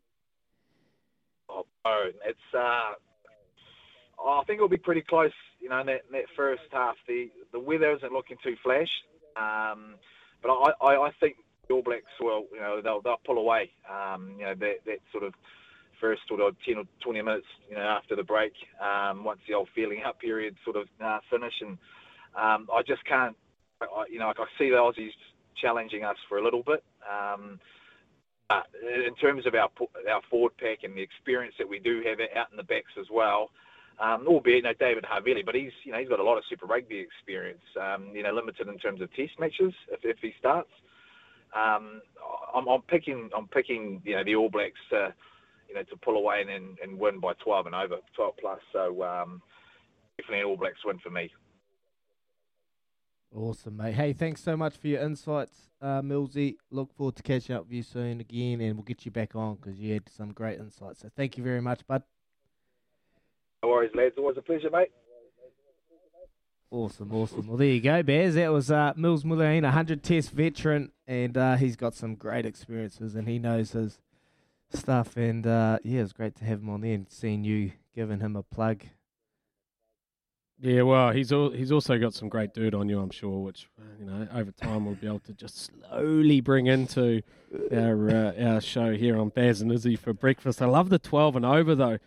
Oh, 1.51 1.67
it's. 2.25 2.39
Uh, 2.55 2.95
I 4.27 4.43
think 4.47 4.57
it'll 4.57 4.69
be 4.69 4.79
pretty 4.79 5.03
close. 5.03 5.33
You 5.61 5.69
know, 5.69 5.81
in 5.81 5.87
that, 5.89 6.05
in 6.07 6.13
that 6.13 6.25
first 6.35 6.63
half, 6.71 6.97
the 7.07 7.31
the 7.53 7.61
weather 7.61 7.93
isn't 7.93 8.13
looking 8.15 8.39
too 8.43 8.57
flash. 8.63 9.03
Um, 9.37 9.97
but 10.43 10.53
I, 10.53 10.73
I, 10.81 11.07
I 11.09 11.11
think 11.21 11.37
the 11.69 11.75
All 11.75 11.83
Blacks 11.83 12.05
will, 12.21 12.47
you 12.53 12.61
know, 12.61 12.81
they'll 12.83 13.01
they'll 13.01 13.21
pull 13.25 13.39
away. 13.39 13.71
Um, 13.91 14.37
you 14.39 14.45
know, 14.45 14.55
that 14.55 14.77
that 14.87 14.99
sort 15.13 15.25
of 15.25 15.35
first 16.01 16.23
sort 16.29 16.41
of 16.41 16.57
10 16.67 16.77
or 16.77 16.85
20 17.03 17.23
minutes, 17.23 17.47
you 17.69 17.77
know, 17.77 17.83
after 17.83 18.17
the 18.17 18.23
break, 18.23 18.53
um, 18.83 19.25
once 19.25 19.41
the 19.49 19.55
old 19.55 19.69
feeling 19.75 20.03
up 20.05 20.21
period 20.21 20.57
sort 20.65 20.77
of 20.77 20.87
uh, 21.03 21.19
finish, 21.31 21.55
and 21.61 21.79
um, 22.37 22.69
I 22.73 22.83
just 22.87 23.05
can't, 23.05 23.37
I, 23.81 23.87
you 24.11 24.19
know, 24.19 24.27
like 24.27 24.41
I 24.41 24.47
see 24.59 24.71
the 24.71 24.77
Aussies 24.77 25.13
challenging 25.61 26.05
us 26.05 26.17
for 26.29 26.39
a 26.39 26.45
little 26.45 26.63
bit. 26.63 26.83
Um, 27.09 27.61
but 28.49 28.67
in 28.83 29.15
terms 29.17 29.47
of 29.47 29.55
our 29.55 29.71
our 30.11 30.21
forward 30.31 30.53
pack 30.59 30.85
and 30.85 30.97
the 30.97 31.03
experience 31.03 31.55
that 31.59 31.69
we 31.69 31.79
do 31.79 32.03
have 32.07 32.19
out 32.37 32.51
in 32.51 32.57
the 32.57 32.63
backs 32.63 32.93
as 33.01 33.07
well, 33.11 33.51
um, 34.01 34.27
albeit 34.27 34.57
you 34.59 34.63
know 34.63 34.73
David 34.79 35.05
Havili, 35.05 35.45
but 35.45 35.55
he's 35.55 35.73
you 35.85 35.93
know 35.93 35.99
he's 35.99 36.09
got 36.09 36.21
a 36.21 36.25
lot 36.25 36.37
of 36.37 36.45
Super 36.49 36.67
Rugby 36.67 36.99
experience. 36.99 37.65
Um, 37.81 38.11
you 38.13 38.23
know, 38.23 38.33
limited 38.33 38.69
in 38.69 38.79
terms 38.79 39.01
of 39.01 39.13
Test 39.15 39.39
matches 39.39 39.73
if, 39.91 40.01
if 40.05 40.19
he 40.21 40.35
starts. 40.39 40.71
Um, 41.55 42.01
I'm, 42.55 42.69
I'm 42.69 42.83
picking 42.83 43.31
I'm 43.37 43.49
picking 43.49 44.03
you 44.05 44.17
know 44.17 44.25
the 44.25 44.37
All 44.37 44.51
Blacks 44.51 44.81
to 44.91 45.15
you 45.69 45.75
know 45.75 45.83
to 45.85 45.97
pull 45.97 46.17
away 46.17 46.43
and, 46.43 46.79
and 46.83 46.99
win 46.99 47.21
by 47.21 47.33
12 47.45 47.67
and 47.67 47.75
over 47.75 47.97
12 48.17 48.35
plus. 48.41 48.61
So 48.73 49.03
um, 49.03 49.41
definitely 50.19 50.41
an 50.41 50.47
All 50.47 50.57
Blacks 50.57 50.85
win 50.85 50.99
for 50.99 51.11
me. 51.11 51.31
Awesome, 53.35 53.77
mate. 53.77 53.95
Hey, 53.95 54.13
thanks 54.13 54.41
so 54.41 54.57
much 54.57 54.77
for 54.77 54.87
your 54.87 55.03
insights, 55.03 55.69
uh, 55.83 56.01
Millsy. 56.03 56.55
Look 56.71 56.95
forward 56.95 57.17
to 57.17 57.23
catching 57.25 57.57
up 57.57 57.65
with 57.65 57.73
you 57.73 57.83
soon 57.83 58.21
again, 58.21 58.61
and 58.61 58.77
we'll 58.77 58.85
get 58.85 59.05
you 59.05 59.11
back 59.11 59.35
on 59.35 59.57
because 59.57 59.81
you 59.81 59.93
had 59.93 60.09
some 60.09 60.33
great 60.33 60.61
insights. 60.61 61.01
So 61.01 61.11
thank 61.17 61.37
you 61.37 61.43
very 61.43 61.61
much, 61.61 61.85
bud. 61.89 62.05
No 63.65 63.71
worries, 63.71 63.91
lads. 63.93 64.15
Always 64.19 64.37
a 64.37 64.43
pleasure, 64.43 64.71
mate. 64.71 64.93
Awesome, 66.71 67.15
awesome. 67.15 67.47
Well, 67.47 67.57
there 67.57 67.69
you 67.69 67.81
go, 67.81 68.03
Bears. 68.03 68.35
That 68.35 68.53
was 68.53 68.71
uh, 68.71 68.93
Mils 68.97 69.23
Muliaina, 69.23 69.61
a 69.61 69.67
100 69.67 70.03
test 70.03 70.31
veteran, 70.33 70.91
and 71.07 71.37
uh, 71.37 71.57
he's 71.57 71.77
got 71.77 71.95
some 71.95 72.17
great 72.17 72.47
experiences 72.47 73.15
and 73.15 73.29
he 73.29 73.39
knows 73.39 73.73
his 73.73 74.01
stuff. 74.73 75.17
And 75.17 75.47
uh, 75.47 75.79
yeah, 75.85 76.01
it's 76.01 76.13
great 76.13 76.35
to 76.37 76.45
have 76.45 76.59
him 76.59 76.71
on 76.71 76.81
there 76.81 76.95
and 76.95 77.09
seeing 77.09 77.45
you 77.45 77.73
giving 77.95 78.21
him 78.21 78.35
a 78.35 78.43
plug. 78.43 78.83
Yeah, 80.61 80.83
well, 80.83 81.11
he's 81.11 81.33
all, 81.33 81.51
he's 81.51 81.73
also 81.73 81.99
got 81.99 82.15
some 82.15 82.29
great 82.29 82.55
dirt 82.55 82.75
on 82.75 82.89
you, 82.89 83.01
I'm 83.01 83.11
sure, 83.11 83.43
which 83.43 83.69
you 83.99 84.07
know 84.07 84.27
over 84.33 84.53
time 84.53 84.87
we'll 84.87 84.95
be 84.95 85.07
able 85.07 85.19
to 85.21 85.33
just 85.33 85.71
slowly 85.71 86.41
bring 86.41 86.67
into 86.67 87.23
our 87.73 88.09
uh, 88.09 88.33
our 88.43 88.61
show 88.61 88.95
here 88.95 89.19
on 89.19 89.29
Baz 89.29 89.61
and 89.61 89.71
Izzy 89.71 89.97
for 89.97 90.13
breakfast. 90.13 90.63
I 90.63 90.67
love 90.67 90.91
the 90.91 90.99
12 90.99 91.37
and 91.37 91.45
over 91.45 91.75
though 91.75 91.99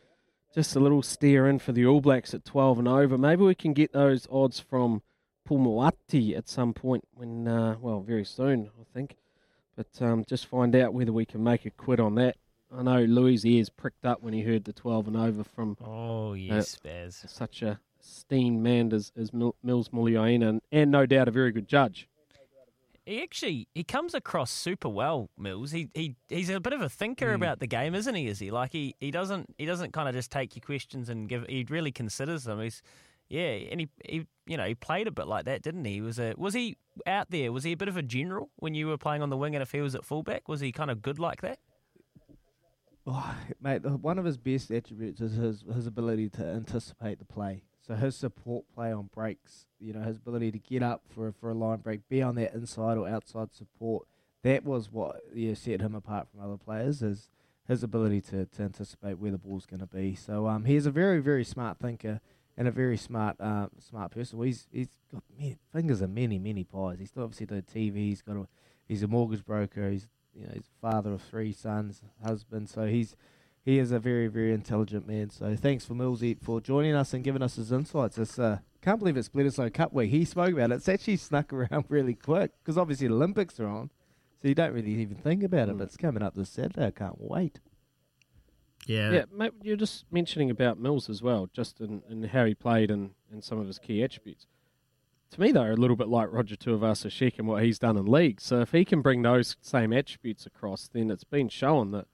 just 0.57 0.75
a 0.75 0.79
little 0.79 1.03
steer 1.03 1.47
in 1.47 1.59
for 1.59 1.71
the 1.71 1.85
All 1.85 2.01
Blacks 2.01 2.33
at 2.33 2.43
12 2.43 2.79
and 2.79 2.87
over. 2.87 3.15
Maybe 3.15 3.43
we 3.43 3.53
can 3.53 3.73
get 3.73 3.93
those 3.93 4.27
odds 4.31 4.59
from 4.59 5.03
Paul 5.45 5.59
Moate 5.59 6.35
at 6.35 6.49
some 6.49 6.73
point 6.73 7.07
when, 7.13 7.47
uh, 7.47 7.75
well, 7.79 7.99
very 7.99 8.25
soon, 8.25 8.71
I 8.81 8.83
think. 8.91 9.17
But 9.75 10.01
um, 10.01 10.25
just 10.27 10.47
find 10.47 10.75
out 10.75 10.95
whether 10.95 11.13
we 11.13 11.27
can 11.27 11.43
make 11.43 11.67
a 11.67 11.69
quid 11.69 11.99
on 11.99 12.15
that. 12.15 12.37
I 12.75 12.81
know 12.81 13.03
Louis' 13.03 13.45
ears 13.45 13.69
pricked 13.69 14.03
up 14.03 14.23
when 14.23 14.33
he 14.33 14.41
heard 14.41 14.63
the 14.63 14.73
12 14.73 15.09
and 15.09 15.17
over 15.17 15.43
from. 15.43 15.77
Oh, 15.79 16.33
yes, 16.33 16.73
uh, 16.73 16.87
Baz. 16.87 17.23
Such 17.27 17.61
a 17.61 17.79
esteemed 18.01 18.63
man 18.63 18.91
as, 18.91 19.11
as 19.15 19.31
Mils 19.31 19.89
Muliaina, 19.89 20.49
and, 20.49 20.61
and 20.71 20.89
no 20.89 21.05
doubt 21.05 21.27
a 21.27 21.31
very 21.31 21.51
good 21.51 21.67
judge 21.67 22.09
he 23.07 23.23
actually 23.23 23.67
he 23.73 23.83
comes 23.83 24.13
across 24.13 24.51
super 24.51 24.89
well, 24.89 25.29
Mils. 25.37 25.71
He 25.71 25.89
he 25.93 26.15
he's 26.27 26.49
a 26.49 26.59
bit 26.59 26.73
of 26.73 26.81
a 26.81 26.89
thinker 26.89 27.31
mm. 27.31 27.35
about 27.35 27.59
the 27.59 27.67
game, 27.67 27.95
isn't 27.95 28.13
he? 28.13 28.27
Is 28.27 28.39
he 28.39 28.51
like 28.51 28.73
he, 28.73 28.95
he 28.99 29.11
doesn't 29.11 29.55
he 29.57 29.65
doesn't 29.65 29.93
kind 29.93 30.09
of 30.09 30.13
just 30.13 30.29
take 30.29 30.55
your 30.55 30.61
questions 30.61 31.09
and 31.09 31.29
give. 31.29 31.45
He 31.47 31.65
really 31.69 31.91
considers 31.91 32.43
them. 32.43 32.59
He's 32.59 32.81
yeah, 33.29 33.51
and 33.71 33.79
he, 33.79 33.89
he 34.05 34.27
you 34.45 34.57
know 34.57 34.65
he 34.65 34.75
played 34.75 35.07
a 35.07 35.11
bit 35.11 35.27
like 35.27 35.45
that, 35.45 35.61
didn't 35.61 35.85
he? 35.85 35.93
he? 35.93 36.01
Was 36.01 36.19
a 36.19 36.33
was 36.37 36.53
he 36.53 36.75
out 37.05 37.31
there? 37.31 37.51
Was 37.51 37.63
he 37.63 37.71
a 37.71 37.77
bit 37.77 37.87
of 37.87 37.95
a 37.95 38.03
general 38.03 38.49
when 38.57 38.73
you 38.73 38.87
were 38.87 38.97
playing 38.97 39.21
on 39.21 39.29
the 39.29 39.37
wing 39.37 39.55
and 39.55 39.61
if 39.61 39.71
he 39.71 39.81
was 39.81 39.95
at 39.95 40.03
fullback? 40.03 40.49
Was 40.49 40.59
he 40.59 40.71
kind 40.71 40.91
of 40.91 41.01
good 41.01 41.17
like 41.17 41.41
that? 41.41 41.59
Oh, 43.05 43.35
mate, 43.61 43.85
one 43.85 44.19
of 44.19 44.25
his 44.25 44.37
best 44.37 44.69
attributes 44.69 45.21
is 45.21 45.33
his 45.33 45.63
his 45.73 45.87
ability 45.87 46.29
to 46.31 46.45
anticipate 46.45 47.19
the 47.19 47.25
play. 47.25 47.63
So 47.87 47.95
his 47.95 48.15
support 48.17 48.65
play 48.75 48.91
on 48.91 49.09
breaks, 49.13 49.65
you 49.79 49.93
know, 49.93 50.01
his 50.01 50.17
ability 50.17 50.51
to 50.51 50.59
get 50.59 50.83
up 50.83 51.03
for 51.07 51.31
for 51.31 51.49
a 51.49 51.53
line 51.53 51.79
break, 51.79 52.07
be 52.09 52.21
on 52.21 52.35
that 52.35 52.53
inside 52.53 52.97
or 52.97 53.07
outside 53.07 53.53
support, 53.53 54.07
that 54.43 54.65
was 54.65 54.91
what 54.91 55.21
yeah 55.33 55.53
set 55.53 55.81
him 55.81 55.95
apart 55.95 56.27
from 56.29 56.41
other 56.41 56.57
players. 56.57 57.01
Is 57.01 57.29
his 57.67 57.83
ability 57.83 58.21
to, 58.21 58.45
to 58.45 58.63
anticipate 58.63 59.19
where 59.19 59.31
the 59.31 59.37
ball's 59.37 59.65
going 59.65 59.81
to 59.81 59.87
be. 59.87 60.15
So 60.15 60.47
um, 60.47 60.65
he's 60.65 60.85
a 60.85 60.91
very 60.91 61.19
very 61.19 61.43
smart 61.43 61.79
thinker 61.79 62.19
and 62.57 62.67
a 62.67 62.71
very 62.71 62.97
smart 62.97 63.39
uh, 63.39 63.67
smart 63.79 64.11
person. 64.11 64.37
Well, 64.37 64.47
he's 64.47 64.67
he's 64.71 64.89
got 65.11 65.23
many, 65.37 65.57
fingers 65.71 66.01
of 66.01 66.09
many 66.09 66.39
many 66.39 66.63
pies. 66.63 66.99
He's 66.99 67.11
obviously 67.17 67.45
the 67.45 67.61
TV. 67.61 67.95
He's 68.09 68.21
got 68.21 68.35
a 68.35 68.47
he's 68.87 69.03
a 69.03 69.07
mortgage 69.07 69.45
broker. 69.45 69.89
He's 69.89 70.07
you 70.33 70.43
know 70.43 70.51
he's 70.53 70.69
father 70.81 71.13
of 71.13 71.21
three 71.21 71.53
sons, 71.53 72.01
husband. 72.23 72.69
So 72.69 72.85
he's 72.85 73.15
he 73.67 73.79
is 73.79 73.91
a 73.91 73.99
very, 73.99 74.27
very 74.27 74.53
intelligent 74.53 75.05
man. 75.05 75.29
So 75.29 75.53
thanks 75.57 75.83
for 75.83 75.93
Millsy 75.93 76.41
for 76.41 76.61
joining 76.61 76.95
us 76.95 77.13
and 77.13 77.21
giving 77.21 77.41
us 77.41 77.57
his 77.57 77.69
insights. 77.73 78.17
It's 78.17 78.39
uh, 78.39 78.59
can't 78.81 78.97
believe 78.97 79.17
it's 79.17 79.27
Bledisloe 79.27 79.73
Cup 79.73 79.91
week. 79.91 80.09
He 80.09 80.23
spoke 80.23 80.53
about 80.53 80.71
it. 80.71 80.75
It's 80.75 80.87
actually 80.87 81.17
snuck 81.17 81.51
around 81.53 81.83
really 81.89 82.13
quick 82.13 82.51
because 82.63 82.77
obviously 82.77 83.09
the 83.09 83.13
Olympics 83.13 83.59
are 83.59 83.67
on, 83.67 83.89
so 84.41 84.47
you 84.47 84.55
don't 84.55 84.71
really 84.71 84.93
even 84.93 85.17
think 85.17 85.43
about 85.43 85.67
it. 85.67 85.77
But 85.77 85.83
it's 85.83 85.97
coming 85.97 86.23
up 86.23 86.33
this 86.33 86.49
Saturday. 86.49 86.85
I 86.85 86.91
can't 86.91 87.19
wait. 87.19 87.59
Yeah, 88.85 89.11
yeah, 89.11 89.23
mate. 89.35 89.51
You're 89.61 89.75
just 89.75 90.05
mentioning 90.09 90.49
about 90.49 90.79
Mils 90.79 91.09
as 91.09 91.21
well, 91.21 91.49
just 91.51 91.81
in, 91.81 92.03
in 92.09 92.23
how 92.23 92.45
he 92.45 92.55
played 92.55 92.89
and, 92.89 93.09
and 93.29 93.43
some 93.43 93.59
of 93.59 93.67
his 93.67 93.79
key 93.79 94.01
attributes. 94.01 94.47
To 95.31 95.41
me, 95.41 95.51
they're 95.51 95.73
a 95.73 95.75
little 95.75 95.97
bit 95.97 96.07
like 96.07 96.31
Roger 96.31 96.55
Tuivasa-Sheck 96.55 97.37
and 97.37 97.49
what 97.49 97.63
he's 97.63 97.79
done 97.79 97.97
in 97.97 98.05
league. 98.05 98.39
So 98.39 98.61
if 98.61 98.71
he 98.71 98.85
can 98.85 99.01
bring 99.01 99.23
those 99.23 99.57
same 99.59 99.91
attributes 99.91 100.45
across, 100.45 100.87
then 100.87 101.11
it's 101.11 101.25
been 101.25 101.49
shown 101.49 101.91
that 101.91 102.07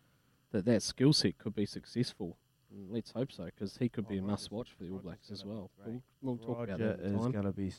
that 0.54 0.66
that 0.66 0.82
skill 0.82 1.12
set 1.12 1.38
could 1.38 1.54
be 1.54 1.66
successful. 1.66 2.38
And 2.72 2.90
let's 2.90 3.12
hope 3.12 3.32
so, 3.32 3.46
because 3.46 3.78
he 3.78 3.90
could 3.90 4.08
be 4.08 4.18
a 4.18 4.22
must-watch 4.22 4.70
for 4.78 4.86
the 4.86 4.92
All 4.92 5.00
Blacks 5.00 5.30
as 5.30 5.44
well. 5.44 5.70
We'll, 5.86 6.02
we'll 6.22 6.38
talk 6.38 6.60
Roger 6.60 6.74
about 6.74 6.98
that. 7.02 7.06
is 7.06 7.28
going 7.28 7.44
to 7.44 7.52
be 7.52 7.72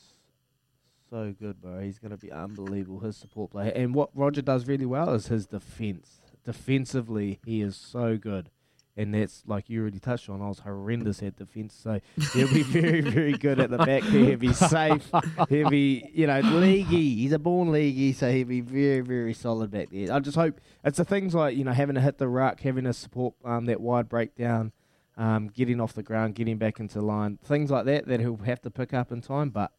so 1.10 1.34
good, 1.38 1.60
bro. 1.62 1.80
He's 1.80 1.98
going 1.98 2.10
to 2.10 2.16
be 2.16 2.30
unbelievable. 2.30 3.00
His 3.00 3.16
support 3.16 3.52
play, 3.52 3.72
and 3.74 3.94
what 3.94 4.10
Roger 4.14 4.42
does 4.42 4.68
really 4.68 4.86
well 4.86 5.14
is 5.14 5.28
his 5.28 5.46
defense. 5.46 6.20
Defensively, 6.44 7.40
he 7.44 7.62
is 7.62 7.76
so 7.76 8.18
good 8.18 8.50
and 8.96 9.14
that's 9.14 9.42
like 9.46 9.68
you 9.68 9.80
already 9.80 9.98
touched 9.98 10.28
on. 10.28 10.40
I 10.40 10.48
was 10.48 10.60
horrendous 10.60 11.22
at 11.22 11.36
defence, 11.36 11.74
so 11.74 12.00
he'll 12.32 12.52
be 12.52 12.62
very, 12.62 13.00
very 13.00 13.32
good 13.32 13.58
at 13.58 13.70
the 13.70 13.78
back 13.78 14.02
there. 14.02 14.24
He'll 14.24 14.38
be 14.38 14.52
safe. 14.52 15.10
He'll 15.48 15.70
be, 15.70 16.08
you 16.12 16.26
know, 16.26 16.40
leaguey. 16.40 17.16
He's 17.16 17.32
a 17.32 17.38
born 17.38 17.68
leaguey, 17.68 18.14
so 18.14 18.30
he'll 18.30 18.46
be 18.46 18.60
very, 18.60 19.00
very 19.00 19.34
solid 19.34 19.70
back 19.70 19.88
there. 19.90 20.12
I 20.12 20.20
just 20.20 20.36
hope 20.36 20.60
it's 20.84 20.98
the 20.98 21.04
things 21.04 21.34
like 21.34 21.56
you 21.56 21.64
know 21.64 21.72
having 21.72 21.94
to 21.96 22.00
hit 22.00 22.18
the 22.18 22.28
ruck, 22.28 22.60
having 22.60 22.84
to 22.84 22.92
support 22.92 23.34
um, 23.44 23.66
that 23.66 23.80
wide 23.80 24.08
breakdown, 24.08 24.72
um, 25.16 25.48
getting 25.48 25.80
off 25.80 25.92
the 25.94 26.02
ground, 26.02 26.34
getting 26.34 26.58
back 26.58 26.78
into 26.78 27.00
line, 27.00 27.38
things 27.44 27.70
like 27.70 27.86
that 27.86 28.06
that 28.06 28.20
he'll 28.20 28.36
have 28.38 28.62
to 28.62 28.70
pick 28.70 28.94
up 28.94 29.10
in 29.10 29.20
time. 29.20 29.50
But 29.50 29.72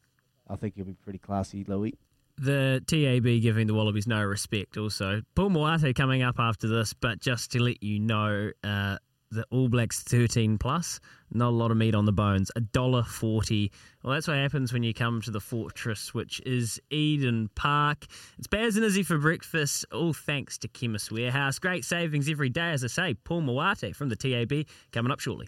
I 0.50 0.56
think 0.56 0.76
he'll 0.76 0.86
be 0.86 0.94
pretty 0.94 1.20
classy, 1.20 1.64
Louis 1.64 1.98
the 2.38 2.84
TAB 2.86 3.42
giving 3.42 3.68
the 3.68 3.74
Wallabies 3.74 4.08
no 4.08 4.22
respect 4.24 4.78
also. 4.78 5.22
Paul 5.36 5.50
Moate 5.50 5.96
coming 5.96 6.22
up 6.22 6.36
after 6.40 6.68
this, 6.68 6.94
but 6.94 7.20
just 7.20 7.52
to 7.54 7.62
let 7.62 7.82
you 7.82 8.00
know, 8.00 8.52
uh, 8.64 8.98
the 9.32 9.46
All 9.52 9.70
Blacks 9.70 10.02
13 10.04 10.58
plus, 10.58 11.00
not 11.32 11.50
a 11.50 11.56
lot 11.56 11.72
of 11.72 11.78
meat 11.78 11.96
on 11.96 12.06
the 12.06 12.12
bones. 12.12 12.52
A 12.56 12.62
dollar 12.62 13.04
forty. 13.04 13.72
Well, 14.04 14.14
that's 14.14 14.28
what 14.28 14.38
happens 14.38 14.72
when 14.72 14.84
you 14.84 14.94
come 14.94 15.22
to 15.22 15.32
the 15.32 15.40
fortress, 15.40 16.14
which 16.14 16.42
is 16.46 16.80
Eden 16.90 17.50
Park. 17.56 18.06
It's 18.38 18.48
Baz 18.48 18.76
and 18.76 18.86
Izzy 18.86 19.04
for 19.04 19.18
breakfast, 19.18 19.86
all 19.92 20.14
thanks 20.14 20.58
to 20.60 20.68
Chemist 20.68 21.12
Warehouse. 21.12 21.60
Great 21.60 21.86
savings 21.86 22.30
every 22.30 22.50
day, 22.50 22.72
as 22.72 22.84
I 22.84 22.88
say. 22.88 23.14
Paul 23.14 23.42
Moate 23.42 23.96
from 23.96 24.10
the 24.10 24.16
TAB 24.16 24.66
coming 24.92 25.12
up 25.12 25.20
shortly. 25.20 25.48